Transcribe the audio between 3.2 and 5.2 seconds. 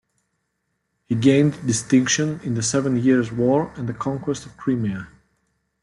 War and the conquest of Crimea.